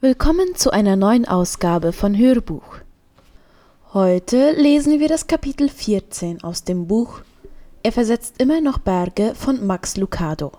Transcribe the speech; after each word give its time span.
Willkommen 0.00 0.54
zu 0.54 0.70
einer 0.70 0.94
neuen 0.94 1.26
Ausgabe 1.26 1.92
von 1.92 2.16
Hörbuch. 2.16 2.76
Heute 3.92 4.52
lesen 4.52 5.00
wir 5.00 5.08
das 5.08 5.26
Kapitel 5.26 5.68
14 5.68 6.44
aus 6.44 6.62
dem 6.62 6.86
Buch 6.86 7.22
Er 7.82 7.90
versetzt 7.90 8.36
immer 8.38 8.60
noch 8.60 8.78
Berge 8.78 9.34
von 9.34 9.66
Max 9.66 9.96
Lucado. 9.96 10.52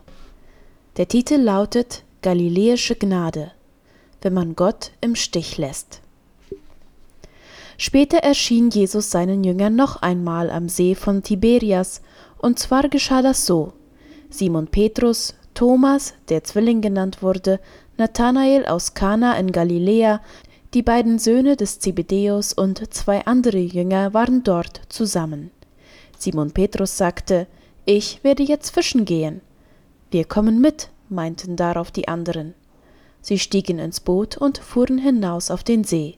Der 0.98 1.08
Titel 1.08 1.36
lautet 1.36 2.04
Galiläische 2.22 2.96
Gnade, 2.96 3.54
wenn 4.22 4.34
man 4.34 4.58
Gott 4.58 4.92
im 5.00 5.16
Stich 5.16 5.58
lässt. 5.58 6.02
Später 7.78 8.18
erschien 8.18 8.70
Jesus 8.72 9.10
seinen 9.10 9.46
Jüngern 9.46 9.74
noch 9.74 10.02
einmal 10.02 10.50
am 10.50 10.68
See 10.68 10.96
von 10.96 11.24
Tiberias, 11.24 12.02
und 12.40 12.60
zwar 12.60 12.90
geschah 12.90 13.22
das 13.22 13.46
so. 13.46 13.72
Simon 14.30 14.68
Petrus, 14.68 15.34
Thomas, 15.54 16.14
der 16.28 16.44
Zwilling 16.44 16.82
genannt 16.82 17.22
wurde, 17.22 17.62
Nathanael 18.00 18.66
aus 18.66 18.94
Kana 18.94 19.38
in 19.38 19.52
Galiläa, 19.52 20.22
die 20.74 20.84
beiden 20.84 21.20
Söhne 21.20 21.58
des 21.58 21.80
Zebedäus 21.80 22.54
und 22.54 22.94
zwei 22.94 23.26
andere 23.26 23.58
Jünger 23.58 24.14
waren 24.14 24.42
dort 24.44 24.82
zusammen. 24.88 25.52
Simon 26.18 26.52
Petrus 26.52 26.96
sagte, 26.98 27.46
Ich 27.86 28.24
werde 28.24 28.44
jetzt 28.44 28.70
fischen 28.70 29.04
gehen. 29.04 29.42
Wir 30.12 30.24
kommen 30.24 30.62
mit, 30.62 30.92
meinten 31.10 31.58
darauf 31.58 31.92
die 31.92 32.08
anderen. 32.08 32.54
Sie 33.22 33.38
stiegen 33.38 33.80
ins 33.80 34.00
Boot 34.00 34.38
und 34.38 34.60
fuhren 34.60 34.98
hinaus 34.98 35.52
auf 35.52 35.66
den 35.66 35.84
See. 35.84 36.16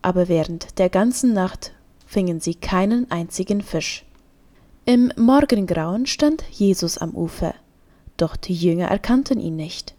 Aber 0.00 0.28
während 0.28 0.78
der 0.78 0.88
ganzen 0.88 1.34
Nacht 1.34 1.72
fingen 2.06 2.40
sie 2.40 2.54
keinen 2.54 3.10
einzigen 3.10 3.60
Fisch. 3.60 4.06
Im 4.86 5.12
Morgengrauen 5.16 6.06
stand 6.06 6.42
Jesus 6.50 6.96
am 6.96 7.14
Ufer, 7.14 7.54
doch 8.16 8.34
die 8.34 8.54
Jünger 8.54 8.86
erkannten 8.86 9.40
ihn 9.40 9.56
nicht. 9.56 9.94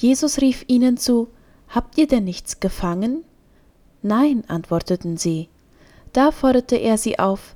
Jesus 0.00 0.40
rief 0.40 0.64
ihnen 0.66 0.96
zu, 0.96 1.28
Habt 1.68 1.98
ihr 1.98 2.08
denn 2.08 2.24
nichts 2.24 2.58
gefangen? 2.58 3.22
Nein, 4.00 4.44
antworteten 4.48 5.18
sie. 5.18 5.48
Da 6.14 6.32
forderte 6.32 6.76
er 6.76 6.96
sie 6.96 7.18
auf, 7.18 7.54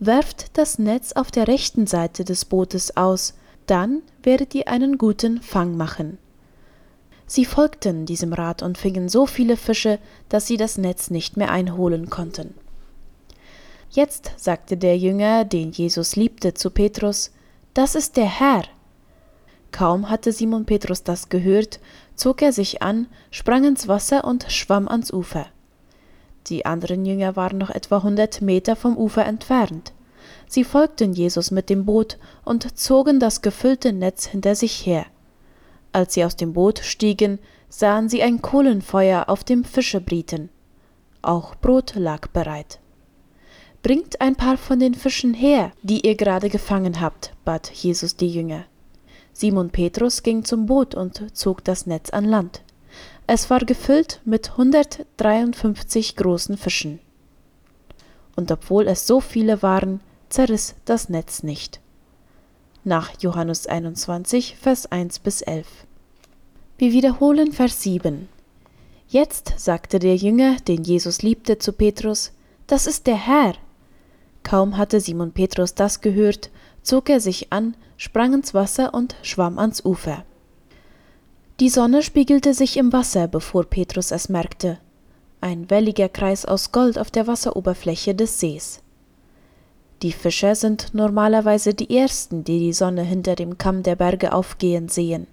Werft 0.00 0.58
das 0.58 0.80
Netz 0.80 1.12
auf 1.12 1.30
der 1.30 1.46
rechten 1.46 1.86
Seite 1.86 2.24
des 2.24 2.44
Bootes 2.44 2.96
aus, 2.96 3.34
dann 3.66 4.02
werdet 4.24 4.56
ihr 4.56 4.66
einen 4.66 4.98
guten 4.98 5.40
Fang 5.40 5.76
machen. 5.76 6.18
Sie 7.28 7.44
folgten 7.44 8.06
diesem 8.06 8.32
Rat 8.32 8.62
und 8.62 8.76
fingen 8.76 9.08
so 9.08 9.24
viele 9.24 9.56
Fische, 9.56 10.00
dass 10.28 10.48
sie 10.48 10.56
das 10.56 10.76
Netz 10.76 11.10
nicht 11.10 11.36
mehr 11.36 11.52
einholen 11.52 12.10
konnten. 12.10 12.54
Jetzt 13.90 14.32
sagte 14.36 14.76
der 14.76 14.98
Jünger, 14.98 15.44
den 15.44 15.70
Jesus 15.70 16.16
liebte, 16.16 16.54
zu 16.54 16.70
Petrus, 16.70 17.30
Das 17.72 17.94
ist 17.94 18.16
der 18.16 18.26
Herr. 18.26 18.64
Kaum 19.74 20.08
hatte 20.08 20.30
Simon 20.30 20.66
Petrus 20.66 21.02
das 21.02 21.30
gehört, 21.30 21.80
zog 22.14 22.42
er 22.42 22.52
sich 22.52 22.80
an, 22.80 23.08
sprang 23.32 23.64
ins 23.64 23.88
Wasser 23.88 24.22
und 24.22 24.46
schwamm 24.48 24.86
ans 24.86 25.12
Ufer. 25.12 25.46
Die 26.46 26.64
anderen 26.64 27.04
Jünger 27.04 27.34
waren 27.34 27.58
noch 27.58 27.70
etwa 27.70 28.04
hundert 28.04 28.40
Meter 28.40 28.76
vom 28.76 28.96
Ufer 28.96 29.26
entfernt. 29.26 29.92
Sie 30.46 30.62
folgten 30.62 31.12
Jesus 31.12 31.50
mit 31.50 31.70
dem 31.70 31.86
Boot 31.86 32.18
und 32.44 32.78
zogen 32.78 33.18
das 33.18 33.42
gefüllte 33.42 33.92
Netz 33.92 34.26
hinter 34.26 34.54
sich 34.54 34.86
her. 34.86 35.06
Als 35.90 36.14
sie 36.14 36.24
aus 36.24 36.36
dem 36.36 36.52
Boot 36.52 36.78
stiegen, 36.78 37.40
sahen 37.68 38.08
sie 38.08 38.22
ein 38.22 38.42
Kohlenfeuer 38.42 39.28
auf 39.28 39.42
dem 39.42 39.64
Fische 39.64 40.00
brieten. 40.00 40.50
Auch 41.20 41.56
Brot 41.56 41.96
lag 41.96 42.28
bereit. 42.28 42.78
Bringt 43.82 44.20
ein 44.20 44.36
paar 44.36 44.56
von 44.56 44.78
den 44.78 44.94
Fischen 44.94 45.34
her, 45.34 45.72
die 45.82 46.06
ihr 46.06 46.14
gerade 46.14 46.48
gefangen 46.48 47.00
habt, 47.00 47.32
bat 47.44 47.72
Jesus 47.72 48.14
die 48.14 48.28
Jünger. 48.30 48.66
Simon 49.36 49.70
Petrus 49.70 50.22
ging 50.22 50.44
zum 50.44 50.66
Boot 50.66 50.94
und 50.94 51.36
zog 51.36 51.64
das 51.64 51.86
Netz 51.86 52.10
an 52.10 52.24
Land. 52.24 52.62
Es 53.26 53.50
war 53.50 53.58
gefüllt 53.60 54.20
mit 54.24 54.52
153 54.52 56.14
großen 56.14 56.56
Fischen. 56.56 57.00
Und 58.36 58.52
obwohl 58.52 58.86
es 58.86 59.08
so 59.08 59.20
viele 59.20 59.60
waren, 59.60 60.00
zerriss 60.28 60.76
das 60.84 61.08
Netz 61.08 61.42
nicht. 61.42 61.80
Nach 62.84 63.10
Johannes 63.20 63.66
21, 63.66 64.56
Vers 64.56 64.86
1 64.92 65.18
bis 65.18 65.42
11. 65.42 65.66
Wir 66.78 66.92
wiederholen 66.92 67.50
Vers 67.52 67.82
7. 67.82 68.28
Jetzt 69.08 69.54
sagte 69.56 69.98
der 69.98 70.16
Jünger, 70.16 70.56
den 70.68 70.84
Jesus 70.84 71.22
liebte, 71.22 71.58
zu 71.58 71.72
Petrus, 71.72 72.32
Das 72.68 72.86
ist 72.86 73.08
der 73.08 73.16
Herr. 73.16 73.54
Kaum 74.44 74.76
hatte 74.76 75.00
Simon 75.00 75.32
Petrus 75.32 75.74
das 75.74 76.00
gehört, 76.02 76.50
zog 76.82 77.10
er 77.10 77.20
sich 77.20 77.52
an, 77.52 77.76
sprang 77.96 78.34
ins 78.34 78.54
Wasser 78.54 78.94
und 78.94 79.16
schwamm 79.22 79.58
ans 79.58 79.84
Ufer. 79.84 80.24
Die 81.60 81.68
Sonne 81.68 82.02
spiegelte 82.02 82.52
sich 82.52 82.76
im 82.76 82.92
Wasser, 82.92 83.28
bevor 83.28 83.64
Petrus 83.64 84.10
es 84.10 84.28
merkte. 84.28 84.78
Ein 85.40 85.70
welliger 85.70 86.08
Kreis 86.08 86.44
aus 86.44 86.72
Gold 86.72 86.98
auf 86.98 87.10
der 87.10 87.26
Wasseroberfläche 87.26 88.14
des 88.14 88.40
Sees. 88.40 88.80
Die 90.02 90.12
Fischer 90.12 90.54
sind 90.54 90.92
normalerweise 90.92 91.72
die 91.72 91.96
ersten, 91.96 92.44
die 92.44 92.58
die 92.58 92.72
Sonne 92.72 93.02
hinter 93.02 93.36
dem 93.36 93.56
Kamm 93.56 93.82
der 93.82 93.96
Berge 93.96 94.32
aufgehen 94.32 94.88
sehen. 94.88 95.26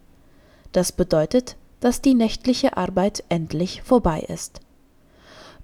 Das 0.72 0.92
bedeutet, 0.92 1.56
dass 1.80 2.02
die 2.02 2.14
nächtliche 2.14 2.78
Arbeit 2.78 3.24
endlich 3.30 3.82
vorbei 3.82 4.22
ist. 4.28 4.62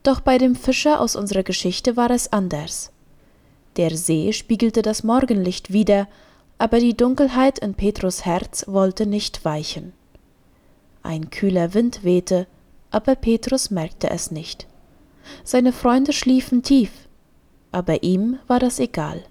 Doch 0.03 0.19
bei 0.19 0.37
dem 0.37 0.55
Fischer 0.55 0.99
aus 0.99 1.15
unserer 1.15 1.43
Geschichte 1.43 1.95
war 1.95 2.09
es 2.09 2.33
anders. 2.33 2.91
Der 3.77 3.95
See 3.95 4.33
spiegelte 4.33 4.81
das 4.81 5.03
Morgenlicht 5.03 5.71
wider, 5.71 6.07
aber 6.57 6.79
die 6.79 6.95
Dunkelheit 6.95 7.59
in 7.59 7.73
Petrus 7.73 8.25
Herz 8.25 8.65
wollte 8.67 9.05
nicht 9.05 9.45
weichen. 9.45 9.93
Ein 11.03 11.29
kühler 11.29 11.73
Wind 11.73 12.03
wehte, 12.03 12.47
aber 12.91 13.15
Petrus 13.15 13.69
merkte 13.69 14.09
es 14.09 14.31
nicht. 14.31 14.67
Seine 15.43 15.73
Freunde 15.73 16.13
schliefen 16.13 16.63
tief, 16.63 16.91
aber 17.71 18.03
ihm 18.03 18.39
war 18.47 18.59
das 18.59 18.79
egal. 18.79 19.23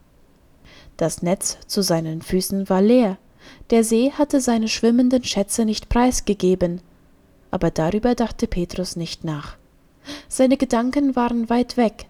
Das 0.97 1.23
Netz 1.23 1.59
zu 1.67 1.83
seinen 1.83 2.23
Füßen 2.23 2.69
war 2.69 2.81
leer, 2.81 3.19
der 3.71 3.85
See 3.85 4.13
hatte 4.13 4.41
seine 4.41 4.69
schwimmenden 4.69 5.25
Schätze 5.25 5.65
nicht 5.65 5.89
preisgegeben, 5.89 6.81
aber 7.51 7.71
darüber 7.71 8.15
dachte 8.15 8.47
Petrus 8.47 8.97
nicht 8.97 9.25
nach. 9.25 9.57
Seine 10.29 10.57
Gedanken 10.57 11.17
waren 11.17 11.51
weit 11.51 11.77
weg, 11.77 12.07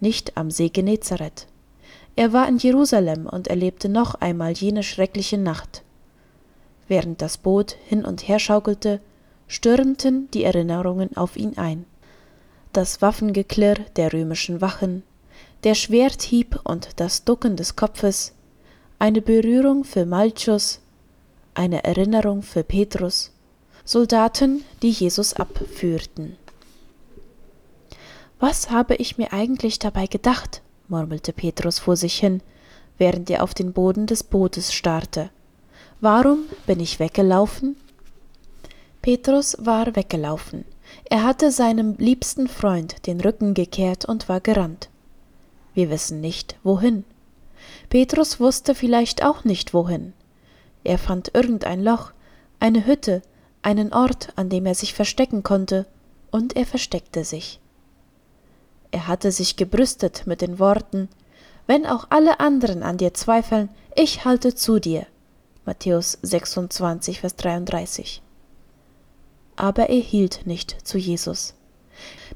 nicht 0.00 0.36
am 0.36 0.50
See 0.50 0.68
Genezareth. 0.68 1.46
Er 2.16 2.32
war 2.32 2.48
in 2.48 2.56
Jerusalem 2.56 3.26
und 3.26 3.48
erlebte 3.48 3.90
noch 3.90 4.14
einmal 4.16 4.52
jene 4.52 4.82
schreckliche 4.82 5.36
Nacht. 5.36 5.82
Während 6.88 7.20
das 7.20 7.36
Boot 7.36 7.76
hin 7.86 8.04
und 8.04 8.26
her 8.26 8.38
schaukelte, 8.38 9.00
stürmten 9.48 10.30
die 10.30 10.44
Erinnerungen 10.44 11.14
auf 11.16 11.36
ihn 11.36 11.58
ein. 11.58 11.84
Das 12.72 13.02
Waffengeklirr 13.02 13.76
der 13.96 14.12
römischen 14.12 14.60
Wachen, 14.62 15.02
der 15.64 15.74
Schwerthieb 15.74 16.58
und 16.64 16.88
das 16.96 17.24
Ducken 17.24 17.56
des 17.56 17.76
Kopfes, 17.76 18.32
eine 18.98 19.20
Berührung 19.20 19.84
für 19.84 20.06
Malchus, 20.06 20.80
eine 21.54 21.84
Erinnerung 21.84 22.42
für 22.42 22.64
Petrus, 22.64 23.32
Soldaten, 23.84 24.64
die 24.82 24.90
Jesus 24.90 25.34
abführten. 25.34 26.36
Was 28.38 28.70
habe 28.70 28.94
ich 28.96 29.18
mir 29.18 29.32
eigentlich 29.32 29.78
dabei 29.78 30.06
gedacht? 30.06 30.62
Murmelte 30.88 31.32
Petrus 31.32 31.78
vor 31.78 31.96
sich 31.96 32.18
hin, 32.18 32.40
während 32.98 33.30
er 33.30 33.42
auf 33.42 33.54
den 33.54 33.72
Boden 33.72 34.06
des 34.06 34.22
Bootes 34.22 34.72
starrte. 34.72 35.30
Warum 36.00 36.40
bin 36.66 36.80
ich 36.80 37.00
weggelaufen? 37.00 37.76
Petrus 39.02 39.56
war 39.60 39.94
weggelaufen. 39.96 40.64
Er 41.04 41.24
hatte 41.24 41.50
seinem 41.50 41.94
liebsten 41.98 42.48
Freund 42.48 43.06
den 43.06 43.20
Rücken 43.20 43.54
gekehrt 43.54 44.04
und 44.04 44.28
war 44.28 44.40
gerannt. 44.40 44.88
Wir 45.74 45.90
wissen 45.90 46.20
nicht, 46.20 46.56
wohin. 46.62 47.04
Petrus 47.88 48.40
wusste 48.40 48.74
vielleicht 48.74 49.24
auch 49.24 49.44
nicht 49.44 49.74
wohin. 49.74 50.12
Er 50.84 50.98
fand 50.98 51.34
irgendein 51.34 51.82
Loch, 51.82 52.12
eine 52.60 52.86
Hütte, 52.86 53.22
einen 53.62 53.92
Ort, 53.92 54.32
an 54.36 54.48
dem 54.48 54.66
er 54.66 54.74
sich 54.74 54.94
verstecken 54.94 55.42
konnte, 55.42 55.86
und 56.30 56.56
er 56.56 56.66
versteckte 56.66 57.24
sich. 57.24 57.60
Er 58.96 59.08
hatte 59.08 59.30
sich 59.30 59.56
gebrüstet 59.56 60.22
mit 60.26 60.40
den 60.40 60.58
Worten 60.58 61.10
Wenn 61.66 61.84
auch 61.84 62.06
alle 62.08 62.40
anderen 62.40 62.82
an 62.82 62.96
dir 62.96 63.12
zweifeln, 63.12 63.68
ich 63.94 64.24
halte 64.24 64.54
zu 64.54 64.78
dir. 64.78 65.04
Matthäus 65.66 66.16
26, 66.22 67.20
Vers 67.20 67.36
33. 67.36 68.22
Aber 69.54 69.90
er 69.90 70.00
hielt 70.00 70.46
nicht 70.46 70.78
zu 70.88 70.96
Jesus. 70.96 71.52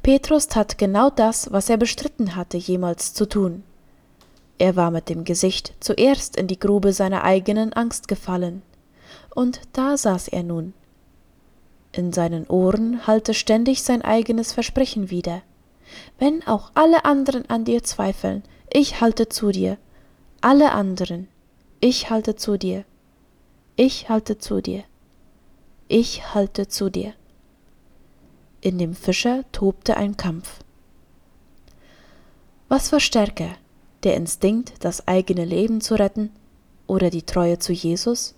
Petrus 0.03 0.49
tat 0.49 0.77
genau 0.77 1.09
das, 1.09 1.51
was 1.51 1.71
er 1.71 1.79
bestritten 1.79 2.37
hatte, 2.37 2.59
jemals 2.59 3.15
zu 3.15 3.27
tun. 3.27 3.62
Er 4.59 4.77
war 4.77 4.91
mit 4.91 5.09
dem 5.09 5.25
Gesicht 5.25 5.73
zuerst 5.81 6.37
in 6.37 6.47
die 6.47 6.61
Grube 6.61 6.93
seiner 6.93 7.25
eigenen 7.25 7.73
Angst 7.73 8.07
gefallen. 8.07 8.61
Und 9.35 9.62
da 9.73 9.97
saß 9.97 10.29
er 10.29 10.43
nun. 10.43 10.75
In 11.93 12.12
seinen 12.12 12.47
Ohren 12.49 13.07
hallte 13.07 13.33
ständig 13.33 13.83
sein 13.83 14.03
eigenes 14.03 14.53
Versprechen 14.53 15.09
wieder. 15.09 15.41
Wenn 16.19 16.46
auch 16.46 16.70
alle 16.75 17.04
anderen 17.04 17.48
an 17.48 17.64
dir 17.64 17.82
zweifeln, 17.82 18.42
ich 18.72 19.00
halte 19.00 19.28
zu 19.28 19.50
dir. 19.50 19.78
Alle 20.40 20.72
anderen, 20.72 21.28
ich 21.81 22.10
halte 22.10 22.37
zu 22.37 22.56
dir. 22.56 22.84
Ich 23.76 24.08
halte 24.08 24.38
zu 24.38 24.60
dir. 24.60 24.84
Ich 25.88 26.34
halte 26.34 26.69
zu 26.69 26.90
dir. 26.90 27.14
In 28.60 28.78
dem 28.78 28.94
Fischer 28.94 29.44
tobte 29.52 29.96
ein 29.96 30.16
Kampf. 30.16 30.60
Was 32.69 32.92
war 32.92 33.00
stärker, 33.00 33.56
der 34.04 34.14
Instinkt, 34.14 34.75
das 34.84 35.08
eigene 35.08 35.44
Leben 35.44 35.81
zu 35.81 35.94
retten, 35.94 36.31
oder 36.87 37.10
die 37.10 37.22
Treue 37.22 37.58
zu 37.58 37.72
Jesus? 37.72 38.34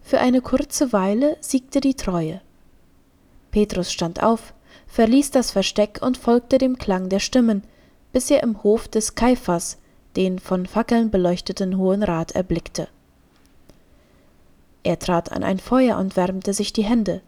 Für 0.00 0.20
eine 0.20 0.40
kurze 0.40 0.92
Weile 0.92 1.36
siegte 1.40 1.80
die 1.80 1.94
Treue. 1.94 2.40
Petrus 3.50 3.92
stand 3.92 4.22
auf, 4.22 4.54
verließ 4.90 5.30
das 5.30 5.52
Versteck 5.52 6.00
und 6.02 6.18
folgte 6.18 6.58
dem 6.58 6.76
Klang 6.76 7.08
der 7.08 7.20
Stimmen, 7.20 7.62
bis 8.12 8.30
er 8.30 8.42
im 8.42 8.62
Hof 8.62 8.88
des 8.88 9.14
Kaiphas 9.14 9.78
den 10.16 10.38
von 10.40 10.66
Fackeln 10.66 11.10
beleuchteten 11.10 11.78
Hohen 11.78 12.02
Rat 12.02 12.32
erblickte. 12.32 12.88
Er 14.82 14.98
trat 14.98 15.30
an 15.30 15.44
ein 15.44 15.60
Feuer 15.60 15.98
und 15.98 16.16
wärmte 16.16 16.52
sich 16.52 16.72
die 16.72 16.82
Hände. 16.84 17.22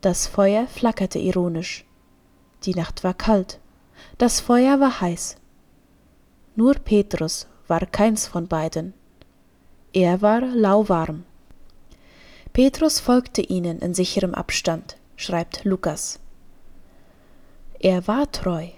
Das 0.00 0.26
Feuer 0.26 0.66
flackerte 0.68 1.18
ironisch. 1.18 1.84
Die 2.62 2.74
Nacht 2.74 3.02
war 3.02 3.14
kalt, 3.14 3.58
das 4.18 4.40
Feuer 4.40 4.78
war 4.78 5.00
heiß. 5.00 5.36
Nur 6.54 6.74
Petrus 6.74 7.48
war 7.66 7.84
keins 7.86 8.26
von 8.26 8.46
beiden. 8.46 8.94
Er 9.92 10.22
war 10.22 10.40
lauwarm. 10.40 11.24
Petrus 12.52 13.00
folgte 13.00 13.42
ihnen 13.42 13.80
in 13.80 13.94
sicherem 13.94 14.34
Abstand, 14.34 14.96
schreibt 15.16 15.64
Lukas. 15.64 16.20
Er 17.78 18.06
war 18.08 18.30
treu, 18.32 18.68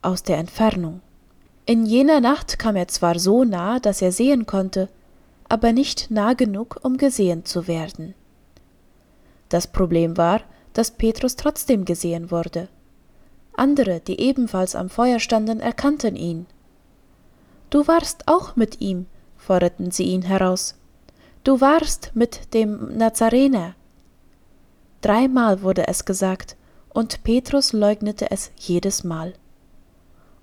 aus 0.00 0.22
der 0.22 0.38
Entfernung. 0.38 1.00
In 1.66 1.86
jener 1.86 2.20
Nacht 2.20 2.58
kam 2.58 2.76
er 2.76 2.88
zwar 2.88 3.18
so 3.18 3.44
nah, 3.44 3.80
dass 3.80 4.00
er 4.00 4.12
sehen 4.12 4.46
konnte, 4.46 4.88
aber 5.48 5.72
nicht 5.72 6.10
nah 6.10 6.34
genug, 6.34 6.78
um 6.82 6.96
gesehen 6.96 7.44
zu 7.44 7.66
werden. 7.66 8.14
Das 9.48 9.66
Problem 9.66 10.16
war, 10.16 10.40
dass 10.72 10.92
Petrus 10.92 11.36
trotzdem 11.36 11.84
gesehen 11.84 12.30
wurde. 12.30 12.68
Andere, 13.54 14.00
die 14.00 14.18
ebenfalls 14.18 14.74
am 14.74 14.88
Feuer 14.88 15.18
standen, 15.18 15.60
erkannten 15.60 16.16
ihn. 16.16 16.46
Du 17.70 17.86
warst 17.86 18.28
auch 18.28 18.56
mit 18.56 18.80
ihm, 18.80 19.06
forderten 19.36 19.90
sie 19.90 20.04
ihn 20.04 20.22
heraus. 20.22 20.76
Du 21.44 21.60
warst 21.60 22.12
mit 22.14 22.54
dem 22.54 22.96
Nazarener. 22.96 23.74
Dreimal 25.00 25.62
wurde 25.62 25.88
es 25.88 26.04
gesagt, 26.04 26.56
und 26.92 27.24
Petrus 27.24 27.72
leugnete 27.72 28.30
es 28.30 28.50
jedes 28.58 29.04
Mal. 29.04 29.34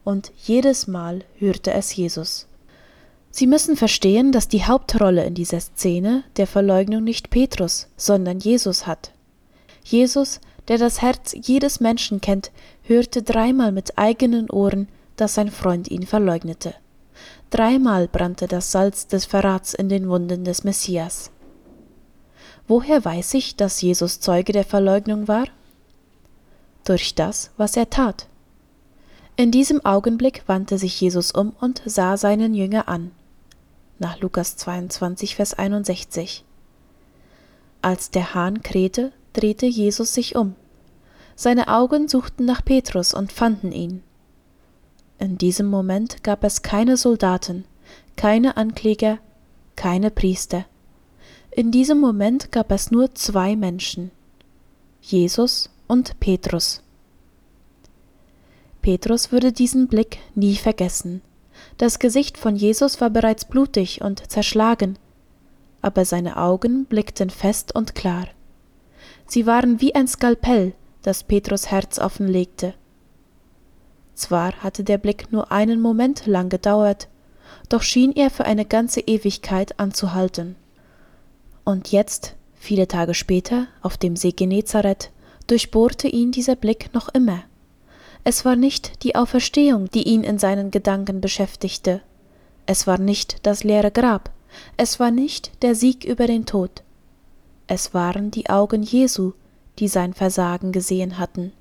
Und 0.04 0.32
jedes 0.38 0.88
Mal 0.88 1.24
hörte 1.38 1.72
es 1.72 1.96
Jesus. 1.96 2.48
Sie 3.32 3.46
müssen 3.46 3.76
verstehen, 3.76 4.32
dass 4.32 4.48
die 4.48 4.66
Hauptrolle 4.66 5.24
in 5.26 5.36
dieser 5.36 5.60
Szene 5.60 6.24
der 6.38 6.48
Verleugnung 6.48 7.04
nicht 7.04 7.30
Petrus, 7.30 7.88
sondern 7.96 8.40
Jesus 8.40 8.88
hat. 8.88 9.12
Jesus, 9.84 10.40
der 10.68 10.80
das 10.80 11.02
Herz 11.02 11.36
jedes 11.40 11.80
Menschen 11.80 12.22
kennt, 12.22 12.52
hörte 12.84 13.22
dreimal 13.22 13.72
mit 13.72 13.98
eigenen 13.98 14.50
Ohren, 14.50 14.88
dass 15.16 15.36
sein 15.36 15.52
Freund 15.52 15.90
ihn 15.92 16.08
verleugnete. 16.08 16.74
Dreimal 17.52 18.08
brannte 18.08 18.48
das 18.48 18.72
Salz 18.72 19.08
des 19.08 19.26
Verrats 19.26 19.74
in 19.74 19.90
den 19.90 20.10
Wunden 20.10 20.44
des 20.44 20.64
Messias. 20.64 21.32
Woher 22.68 23.04
weiß 23.04 23.34
ich, 23.36 23.56
dass 23.56 23.82
Jesus 23.82 24.20
Zeuge 24.20 24.54
der 24.54 24.64
Verleugnung 24.64 25.28
war? 25.28 25.46
Durch 26.90 27.14
das, 27.14 27.52
was 27.56 27.78
er 27.78 27.92
tat. 27.92 28.26
In 29.36 29.52
diesem 29.52 29.86
Augenblick 29.86 30.42
wandte 30.48 30.80
sich 30.80 31.00
Jesus 31.00 31.32
um 31.32 31.54
und 31.62 31.84
sah 31.86 32.18
seinen 32.18 32.56
Jünger 32.56 32.88
an 32.88 33.12
nach 34.00 34.20
Lukas 34.22 34.58
22, 34.58 35.36
Vers 35.36 35.54
61. 35.54 36.44
Als 37.84 38.10
der 38.10 38.34
Hahn 38.34 38.64
krähte, 38.64 39.12
drehte 39.34 39.68
Jesus 39.68 40.16
sich 40.16 40.36
um. 40.36 40.56
Seine 41.36 41.68
Augen 41.68 42.08
suchten 42.08 42.46
nach 42.46 42.66
Petrus 42.66 43.14
und 43.14 43.32
fanden 43.32 43.72
ihn. 43.72 44.02
In 45.20 45.38
diesem 45.38 45.68
Moment 45.68 46.24
gab 46.24 46.44
es 46.44 46.64
keine 46.64 46.98
Soldaten, 46.98 47.66
keine 48.16 48.58
Ankläger, 48.58 49.20
keine 49.76 50.10
Priester. 50.10 50.66
In 51.52 51.70
diesem 51.70 52.00
Moment 52.00 52.52
gab 52.52 52.72
es 52.72 52.90
nur 52.90 53.14
zwei 53.14 53.56
Menschen, 53.56 54.10
Jesus 55.04 55.70
und 55.90 56.20
Petrus. 56.20 56.82
Petrus 58.82 59.34
würde 59.34 59.52
diesen 59.52 59.88
Blick 59.88 60.20
nie 60.36 60.56
vergessen. 60.56 61.22
Das 61.78 62.00
Gesicht 62.00 62.38
von 62.38 62.56
Jesus 62.56 63.02
war 63.02 63.10
bereits 63.10 63.44
blutig 63.44 64.02
und 64.02 64.32
zerschlagen, 64.32 64.98
aber 65.82 66.06
seine 66.06 66.38
Augen 66.38 66.86
blickten 66.86 67.30
fest 67.30 67.76
und 67.76 67.96
klar. 67.96 68.28
Sie 69.26 69.46
waren 69.46 69.82
wie 69.82 69.96
ein 69.96 70.08
Skalpell, 70.08 70.74
das 71.02 71.24
Petrus 71.24 71.72
Herz 71.72 72.00
offenlegte. 72.00 72.76
Zwar 74.14 74.54
hatte 74.62 74.84
der 74.84 75.00
Blick 75.00 75.32
nur 75.32 75.52
einen 75.52 75.82
Moment 75.82 76.28
lang 76.28 76.50
gedauert, 76.50 77.08
doch 77.68 77.82
schien 77.82 78.12
er 78.16 78.30
für 78.30 78.46
eine 78.46 78.66
ganze 78.66 79.02
Ewigkeit 79.02 79.80
anzuhalten. 79.80 80.56
Und 81.64 81.92
jetzt, 81.92 82.36
viele 82.54 82.88
Tage 82.88 83.14
später, 83.16 83.68
auf 83.82 83.98
dem 83.98 84.16
See 84.16 84.32
Genezareth, 84.32 85.12
durchbohrte 85.50 86.08
ihn 86.08 86.32
dieser 86.32 86.56
Blick 86.56 86.94
noch 86.94 87.10
immer. 87.10 87.44
Es 88.24 88.46
war 88.46 88.56
nicht 88.56 89.04
die 89.04 89.16
Auferstehung, 89.16 89.90
die 89.90 90.04
ihn 90.04 90.24
in 90.24 90.38
seinen 90.38 90.72
Gedanken 90.72 91.22
beschäftigte. 91.22 92.02
Es 92.66 92.86
war 92.86 92.98
nicht 92.98 93.46
das 93.46 93.64
leere 93.64 93.92
Grab. 93.92 94.32
Es 94.78 95.00
war 95.00 95.12
nicht 95.12 95.52
der 95.62 95.76
Sieg 95.76 96.04
über 96.04 96.28
den 96.28 96.46
Tod. 96.46 96.84
Es 97.68 97.94
waren 97.94 98.32
die 98.32 98.50
Augen 98.50 98.84
Jesu, 98.84 99.34
die 99.80 99.88
sein 99.88 100.14
Versagen 100.14 100.72
gesehen 100.72 101.18
hatten. 101.18 101.54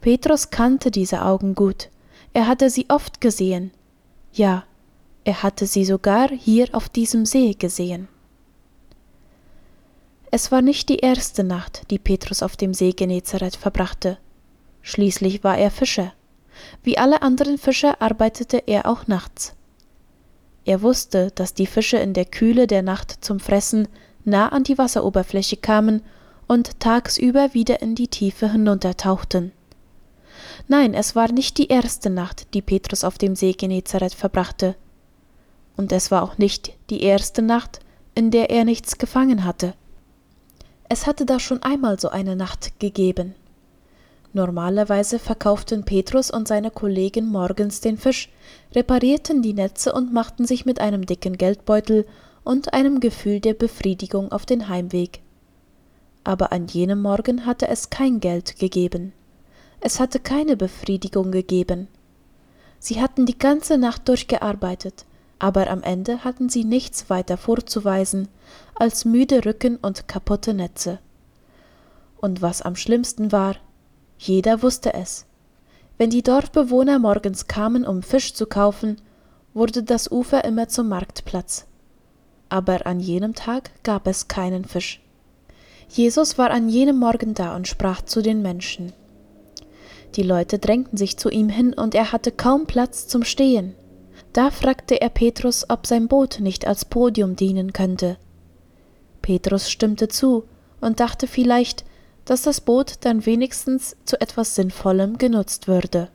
Petrus 0.00 0.50
kannte 0.50 0.90
diese 0.90 1.22
Augen 1.22 1.54
gut. 1.54 1.90
Er 2.32 2.46
hatte 2.46 2.70
sie 2.70 2.86
oft 2.88 3.20
gesehen. 3.20 3.72
Ja, 4.32 4.64
er 5.24 5.42
hatte 5.42 5.66
sie 5.66 5.84
sogar 5.84 6.28
hier 6.28 6.68
auf 6.72 6.88
diesem 6.88 7.26
See 7.26 7.54
gesehen. 7.54 8.08
Es 10.32 10.52
war 10.52 10.62
nicht 10.62 10.88
die 10.88 10.98
erste 10.98 11.42
Nacht, 11.42 11.90
die 11.90 11.98
Petrus 11.98 12.42
auf 12.42 12.56
dem 12.56 12.72
See 12.72 12.92
Genezareth 12.92 13.56
verbrachte. 13.56 14.18
Schließlich 14.80 15.42
war 15.42 15.58
er 15.58 15.72
Fischer. 15.72 16.12
Wie 16.84 16.98
alle 16.98 17.22
anderen 17.22 17.58
Fischer 17.58 18.00
arbeitete 18.00 18.58
er 18.66 18.86
auch 18.86 19.08
nachts. 19.08 19.54
Er 20.64 20.82
wusste, 20.82 21.32
dass 21.34 21.54
die 21.54 21.66
Fische 21.66 21.96
in 21.96 22.12
der 22.12 22.26
Kühle 22.26 22.68
der 22.68 22.82
Nacht 22.82 23.24
zum 23.24 23.40
Fressen 23.40 23.88
nah 24.24 24.50
an 24.50 24.62
die 24.62 24.78
Wasseroberfläche 24.78 25.56
kamen 25.56 26.02
und 26.46 26.78
tagsüber 26.78 27.54
wieder 27.54 27.82
in 27.82 27.96
die 27.96 28.08
Tiefe 28.08 28.52
hinuntertauchten. 28.52 29.50
Nein, 30.68 30.94
es 30.94 31.16
war 31.16 31.32
nicht 31.32 31.58
die 31.58 31.68
erste 31.68 32.08
Nacht, 32.10 32.54
die 32.54 32.62
Petrus 32.62 33.02
auf 33.02 33.18
dem 33.18 33.34
See 33.34 33.52
Genezareth 33.52 34.14
verbrachte. 34.14 34.76
Und 35.76 35.90
es 35.90 36.10
war 36.12 36.22
auch 36.22 36.38
nicht 36.38 36.72
die 36.90 37.02
erste 37.02 37.42
Nacht, 37.42 37.80
in 38.14 38.30
der 38.30 38.50
er 38.50 38.64
nichts 38.64 38.98
gefangen 38.98 39.44
hatte. 39.44 39.74
Es 40.92 41.06
hatte 41.06 41.24
da 41.24 41.38
schon 41.38 41.62
einmal 41.62 42.00
so 42.00 42.08
eine 42.08 42.34
Nacht 42.34 42.80
gegeben. 42.80 43.36
Normalerweise 44.32 45.20
verkauften 45.20 45.84
Petrus 45.84 46.32
und 46.32 46.48
seine 46.48 46.72
Kollegen 46.72 47.26
morgens 47.26 47.80
den 47.80 47.96
Fisch, 47.96 48.28
reparierten 48.74 49.40
die 49.40 49.54
Netze 49.54 49.92
und 49.92 50.12
machten 50.12 50.46
sich 50.46 50.66
mit 50.66 50.80
einem 50.80 51.06
dicken 51.06 51.38
Geldbeutel 51.38 52.06
und 52.42 52.74
einem 52.74 52.98
Gefühl 52.98 53.38
der 53.38 53.54
Befriedigung 53.54 54.32
auf 54.32 54.46
den 54.46 54.68
Heimweg. 54.68 55.20
Aber 56.24 56.50
an 56.50 56.66
jenem 56.66 57.00
Morgen 57.00 57.46
hatte 57.46 57.68
es 57.68 57.90
kein 57.90 58.18
Geld 58.18 58.58
gegeben. 58.58 59.12
Es 59.80 60.00
hatte 60.00 60.18
keine 60.18 60.56
Befriedigung 60.56 61.30
gegeben. 61.30 61.86
Sie 62.80 63.00
hatten 63.00 63.26
die 63.26 63.38
ganze 63.38 63.78
Nacht 63.78 64.08
durchgearbeitet, 64.08 65.04
aber 65.40 65.68
am 65.68 65.82
Ende 65.82 66.22
hatten 66.22 66.48
sie 66.48 66.64
nichts 66.64 67.10
weiter 67.10 67.36
vorzuweisen 67.36 68.28
als 68.76 69.04
müde 69.04 69.44
Rücken 69.44 69.76
und 69.76 70.06
kaputte 70.06 70.54
Netze. 70.54 71.00
Und 72.20 72.42
was 72.42 72.62
am 72.62 72.76
schlimmsten 72.76 73.32
war, 73.32 73.56
jeder 74.18 74.62
wusste 74.62 74.94
es. 74.94 75.26
Wenn 75.98 76.10
die 76.10 76.22
Dorfbewohner 76.22 76.98
morgens 76.98 77.46
kamen, 77.46 77.84
um 77.84 78.02
Fisch 78.02 78.34
zu 78.34 78.46
kaufen, 78.46 79.00
wurde 79.54 79.82
das 79.82 80.10
Ufer 80.10 80.44
immer 80.44 80.68
zum 80.68 80.88
Marktplatz. 80.88 81.66
Aber 82.48 82.86
an 82.86 83.00
jenem 83.00 83.34
Tag 83.34 83.70
gab 83.82 84.06
es 84.06 84.28
keinen 84.28 84.64
Fisch. 84.64 85.02
Jesus 85.88 86.38
war 86.38 86.50
an 86.50 86.68
jenem 86.68 86.98
Morgen 86.98 87.34
da 87.34 87.56
und 87.56 87.66
sprach 87.66 88.02
zu 88.02 88.22
den 88.22 88.42
Menschen. 88.42 88.92
Die 90.16 90.22
Leute 90.22 90.58
drängten 90.58 90.98
sich 90.98 91.16
zu 91.16 91.30
ihm 91.30 91.48
hin, 91.48 91.72
und 91.72 91.94
er 91.94 92.12
hatte 92.12 92.32
kaum 92.32 92.66
Platz 92.66 93.06
zum 93.08 93.24
Stehen. 93.24 93.74
Da 94.32 94.50
fragte 94.50 95.00
er 95.00 95.08
Petrus, 95.08 95.68
ob 95.68 95.86
sein 95.86 96.06
Boot 96.06 96.38
nicht 96.40 96.66
als 96.66 96.84
Podium 96.84 97.34
dienen 97.34 97.72
könnte. 97.72 98.16
Petrus 99.22 99.70
stimmte 99.70 100.08
zu 100.08 100.44
und 100.80 101.00
dachte 101.00 101.26
vielleicht, 101.26 101.84
dass 102.24 102.42
das 102.42 102.60
Boot 102.60 102.98
dann 103.00 103.26
wenigstens 103.26 103.96
zu 104.04 104.20
etwas 104.20 104.54
Sinnvollem 104.54 105.18
genutzt 105.18 105.66
würde. 105.66 106.08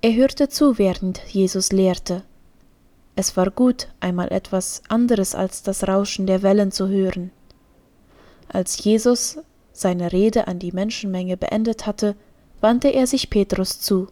Er 0.00 0.14
hörte 0.14 0.48
zu, 0.48 0.78
während 0.78 1.20
Jesus 1.28 1.72
lehrte. 1.72 2.22
Es 3.16 3.36
war 3.36 3.50
gut, 3.50 3.88
einmal 4.00 4.30
etwas 4.32 4.82
anderes 4.88 5.34
als 5.34 5.62
das 5.62 5.88
Rauschen 5.88 6.26
der 6.26 6.42
Wellen 6.42 6.70
zu 6.70 6.88
hören. 6.88 7.32
Als 8.48 8.82
Jesus 8.82 9.38
seine 9.72 10.12
Rede 10.12 10.46
an 10.46 10.58
die 10.58 10.72
Menschenmenge 10.72 11.36
beendet 11.36 11.86
hatte, 11.86 12.16
wandte 12.60 12.88
er 12.88 13.06
sich 13.06 13.30
Petrus 13.30 13.80
zu. 13.80 14.08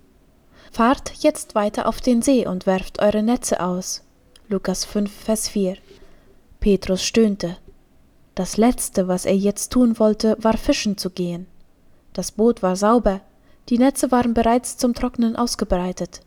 Fahrt 0.76 1.10
jetzt 1.20 1.54
weiter 1.54 1.88
auf 1.88 2.02
den 2.02 2.20
See 2.20 2.46
und 2.46 2.66
werft 2.66 3.00
eure 3.00 3.22
Netze 3.22 3.60
aus. 3.60 4.02
Lukas 4.46 4.84
5, 4.84 5.10
Vers 5.10 5.48
4. 5.48 5.78
Petrus 6.60 7.02
stöhnte. 7.02 7.56
Das 8.34 8.58
Letzte, 8.58 9.08
was 9.08 9.24
er 9.24 9.34
jetzt 9.34 9.72
tun 9.72 9.98
wollte, 9.98 10.36
war 10.38 10.58
fischen 10.58 10.98
zu 10.98 11.08
gehen. 11.08 11.46
Das 12.12 12.30
Boot 12.30 12.62
war 12.62 12.76
sauber, 12.76 13.22
die 13.70 13.78
Netze 13.78 14.12
waren 14.12 14.34
bereits 14.34 14.76
zum 14.76 14.92
Trocknen 14.92 15.34
ausgebreitet. 15.34 16.20